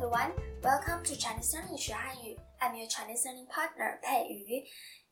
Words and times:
everyone. 0.00 0.32
Welcome 0.64 1.04
to 1.04 1.14
Chinese 1.14 1.52
Learning 1.52 1.76
Xue 1.76 1.92
Hanyu. 1.92 2.34
I'm 2.62 2.74
your 2.74 2.88
Chinese 2.88 3.22
learning 3.26 3.48
partner, 3.52 4.00
Pei 4.02 4.44
Yu. 4.48 4.62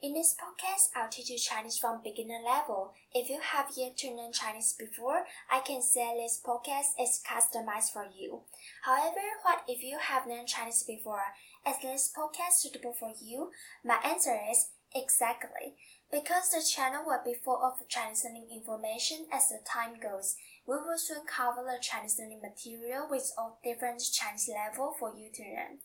In 0.01 0.15
this 0.15 0.35
podcast, 0.41 0.97
I'll 0.97 1.11
teach 1.11 1.29
you 1.29 1.37
Chinese 1.37 1.77
from 1.77 2.01
beginner 2.03 2.41
level. 2.43 2.95
If 3.13 3.29
you 3.29 3.39
have 3.39 3.67
yet 3.77 3.99
to 3.99 4.09
learn 4.09 4.33
Chinese 4.33 4.75
before, 4.79 5.27
I 5.51 5.61
can 5.61 5.83
say 5.83 6.17
this 6.17 6.41
podcast 6.41 6.97
is 6.99 7.21
customized 7.21 7.93
for 7.93 8.07
you. 8.17 8.41
However, 8.81 9.21
what 9.43 9.61
if 9.69 9.83
you 9.83 9.99
have 10.01 10.27
learned 10.27 10.49
Chinese 10.49 10.85
before? 10.85 11.37
Is 11.69 11.77
this 11.83 12.11
podcast 12.17 12.57
suitable 12.57 12.95
for 12.99 13.13
you? 13.23 13.51
My 13.85 13.99
answer 14.03 14.41
is 14.51 14.71
exactly. 14.95 15.77
Because 16.11 16.51
the 16.51 16.65
channel 16.65 17.05
will 17.05 17.21
be 17.23 17.35
full 17.35 17.61
of 17.63 17.87
Chinese 17.87 18.25
learning 18.25 18.49
information 18.51 19.27
as 19.31 19.51
the 19.51 19.59
time 19.71 20.01
goes, 20.01 20.37
we 20.67 20.77
will 20.77 20.97
soon 20.97 21.27
cover 21.27 21.63
the 21.63 21.79
Chinese 21.83 22.19
learning 22.19 22.41
material 22.41 23.07
with 23.11 23.31
all 23.37 23.61
different 23.63 24.01
Chinese 24.01 24.49
level 24.49 24.95
for 24.99 25.13
you 25.15 25.31
to 25.35 25.43
learn. 25.43 25.79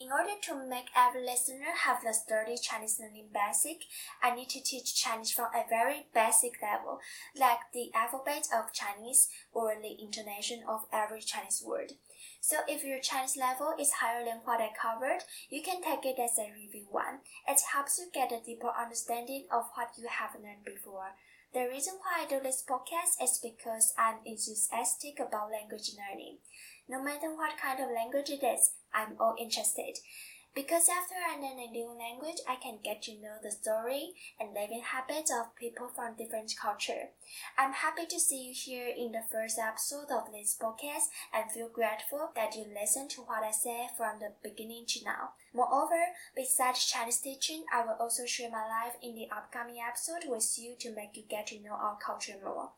In 0.00 0.10
order 0.12 0.34
to 0.42 0.68
make 0.68 0.90
every 0.96 1.24
listener 1.24 1.74
have 1.84 2.02
the 2.02 2.12
sturdy 2.12 2.56
Chinese 2.56 2.98
learning 3.00 3.30
basic, 3.34 3.82
I 4.22 4.34
need 4.34 4.48
to 4.50 4.62
teach 4.62 4.94
Chinese 4.94 5.32
from 5.32 5.50
a 5.54 5.68
very 5.68 6.06
basic 6.14 6.62
level, 6.62 7.00
like 7.36 7.58
the 7.72 7.90
alphabet 7.94 8.46
of 8.54 8.72
Chinese 8.72 9.28
or 9.52 9.74
the 9.74 9.96
intonation 10.00 10.62
of 10.68 10.86
every 10.92 11.20
Chinese 11.20 11.62
word. 11.64 11.92
So 12.40 12.58
if 12.68 12.84
your 12.84 13.00
Chinese 13.00 13.36
level 13.36 13.74
is 13.78 13.98
higher 13.98 14.24
than 14.24 14.40
what 14.44 14.60
I 14.60 14.70
covered, 14.80 15.24
you 15.50 15.62
can 15.62 15.82
take 15.82 16.06
it 16.06 16.20
as 16.20 16.38
a 16.38 16.52
review 16.52 16.86
one. 16.90 17.20
It 17.48 17.60
helps 17.72 17.98
you 17.98 18.06
get 18.14 18.30
a 18.30 18.44
deeper 18.44 18.70
understanding 18.70 19.46
of 19.50 19.67
what 19.74 19.90
you 19.98 20.08
have 20.08 20.34
learned 20.34 20.64
before. 20.64 21.14
The 21.54 21.68
reason 21.68 21.94
why 22.00 22.24
I 22.24 22.28
do 22.28 22.40
this 22.42 22.62
podcast 22.68 23.22
is 23.22 23.40
because 23.42 23.94
I'm 23.96 24.16
enthusiastic 24.24 25.18
about 25.18 25.50
language 25.50 25.92
learning. 25.96 26.38
No 26.88 27.02
matter 27.02 27.34
what 27.34 27.56
kind 27.60 27.80
of 27.80 27.90
language 27.90 28.30
it 28.30 28.44
is, 28.44 28.72
I'm 28.92 29.16
all 29.18 29.34
interested. 29.38 29.98
Because 30.54 30.88
after 30.88 31.14
I 31.14 31.36
learn 31.40 31.60
a 31.60 31.70
new 31.70 31.94
language, 31.96 32.38
I 32.48 32.56
can 32.56 32.78
get 32.82 33.02
to 33.02 33.14
know 33.14 33.36
the 33.42 33.52
story 33.52 34.14
and 34.40 34.54
living 34.54 34.82
habits 34.82 35.30
of 35.30 35.54
people 35.54 35.88
from 35.94 36.16
different 36.16 36.52
culture. 36.60 37.10
I'm 37.56 37.72
happy 37.72 38.06
to 38.06 38.18
see 38.18 38.48
you 38.48 38.54
here 38.54 38.88
in 38.88 39.12
the 39.12 39.22
first 39.30 39.58
episode 39.58 40.10
of 40.10 40.32
this 40.32 40.56
podcast 40.60 41.14
and 41.32 41.50
feel 41.50 41.68
grateful 41.68 42.30
that 42.34 42.56
you 42.56 42.64
listened 42.74 43.10
to 43.10 43.22
what 43.22 43.44
I 43.44 43.52
said 43.52 43.90
from 43.96 44.18
the 44.18 44.32
beginning 44.42 44.86
to 44.88 45.04
now. 45.04 45.30
Moreover, 45.54 46.00
besides 46.34 46.86
Chinese 46.86 47.18
teaching, 47.18 47.64
I 47.72 47.84
will 47.84 47.96
also 48.00 48.26
share 48.26 48.50
my 48.50 48.66
life 48.66 48.96
in 49.02 49.14
the 49.14 49.28
upcoming 49.30 49.78
episode 49.78 50.28
with 50.28 50.58
you 50.58 50.74
to 50.80 50.94
make 50.94 51.16
you 51.16 51.24
get 51.28 51.48
to 51.48 51.60
know 51.60 51.74
our 51.74 51.98
culture 52.04 52.36
more. 52.42 52.70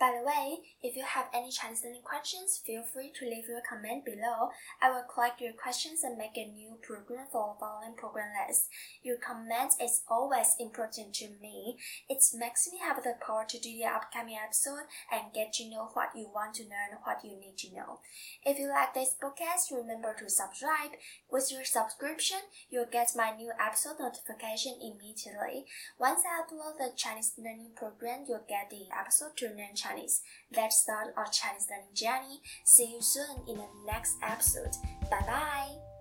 By 0.00 0.16
the 0.16 0.24
way, 0.24 0.60
if 0.82 0.96
you 0.96 1.04
have 1.04 1.26
any 1.34 1.50
Chinese 1.50 1.82
learning 1.84 2.02
questions, 2.02 2.62
feel 2.64 2.82
free 2.82 3.12
to 3.18 3.24
leave 3.26 3.48
your 3.48 3.60
comment 3.68 4.04
below. 4.04 4.50
I 4.80 4.90
will 4.90 5.02
collect 5.02 5.40
your 5.40 5.52
questions 5.52 6.04
and 6.04 6.16
make 6.16 6.36
a 6.36 6.46
new 6.46 6.78
program 6.80 7.07
for 7.32 7.56
following 7.58 7.96
program 7.96 8.28
list. 8.46 8.68
Your 9.02 9.16
comment 9.16 9.72
is 9.80 10.02
always 10.08 10.54
important 10.60 11.14
to 11.14 11.28
me. 11.40 11.78
It 12.08 12.22
makes 12.34 12.68
me 12.70 12.78
have 12.78 13.02
the 13.02 13.14
power 13.24 13.44
to 13.48 13.58
do 13.58 13.70
the 13.70 13.86
upcoming 13.86 14.36
episode 14.36 14.84
and 15.10 15.32
get 15.32 15.52
to 15.54 15.70
know 15.70 15.90
what 15.94 16.10
you 16.14 16.28
want 16.34 16.54
to 16.56 16.64
learn, 16.64 17.00
what 17.04 17.24
you 17.24 17.38
need 17.38 17.56
to 17.58 17.74
know. 17.74 18.00
If 18.44 18.58
you 18.58 18.68
like 18.68 18.94
this 18.94 19.14
podcast, 19.20 19.72
remember 19.72 20.14
to 20.18 20.28
subscribe. 20.28 20.92
With 21.30 21.50
your 21.50 21.64
subscription, 21.64 22.38
you'll 22.70 22.86
get 22.90 23.12
my 23.16 23.34
new 23.34 23.52
episode 23.58 23.96
notification 24.00 24.74
immediately. 24.82 25.64
Once 25.98 26.20
I 26.26 26.42
upload 26.42 26.78
the 26.78 26.92
Chinese 26.96 27.32
learning 27.38 27.72
program, 27.76 28.24
you'll 28.28 28.44
get 28.48 28.70
the 28.70 28.86
episode 28.94 29.36
to 29.38 29.46
learn 29.46 29.74
Chinese. 29.74 30.22
Let's 30.54 30.78
start 30.78 31.14
our 31.16 31.26
Chinese 31.26 31.68
learning 31.70 31.94
journey. 31.94 32.40
See 32.64 32.92
you 32.92 33.02
soon 33.02 33.48
in 33.48 33.56
the 33.56 33.68
next 33.86 34.16
episode. 34.22 34.76
Bye 35.10 35.24
bye. 35.26 35.97